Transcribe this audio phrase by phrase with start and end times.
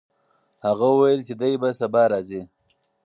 [0.65, 2.41] هغه وویل چې دی به سبا راځي.